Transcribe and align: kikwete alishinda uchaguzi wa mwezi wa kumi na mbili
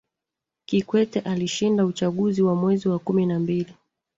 kikwete 0.65 1.19
alishinda 1.19 1.85
uchaguzi 1.85 2.41
wa 2.41 2.55
mwezi 2.55 2.89
wa 2.89 2.99
kumi 2.99 3.25
na 3.25 3.39
mbili 3.39 3.73